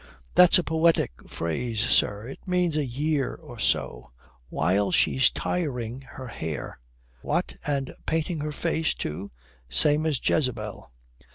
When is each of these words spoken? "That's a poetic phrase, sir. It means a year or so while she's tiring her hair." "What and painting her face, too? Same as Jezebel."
"That's 0.33 0.57
a 0.57 0.63
poetic 0.63 1.11
phrase, 1.29 1.79
sir. 1.79 2.27
It 2.27 2.39
means 2.47 2.75
a 2.75 2.83
year 2.87 3.35
or 3.35 3.59
so 3.59 4.09
while 4.49 4.89
she's 4.89 5.29
tiring 5.29 6.01
her 6.01 6.25
hair." 6.25 6.79
"What 7.21 7.53
and 7.67 7.93
painting 8.07 8.39
her 8.39 8.51
face, 8.51 8.95
too? 8.95 9.29
Same 9.69 10.07
as 10.07 10.19
Jezebel." 10.27 10.91